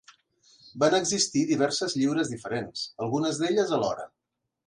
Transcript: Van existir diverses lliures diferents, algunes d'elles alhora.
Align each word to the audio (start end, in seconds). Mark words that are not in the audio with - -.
Van 0.83 0.95
existir 0.99 1.43
diverses 1.49 1.95
lliures 1.99 2.33
diferents, 2.33 2.87
algunes 3.05 3.43
d'elles 3.43 3.77
alhora. 3.79 4.09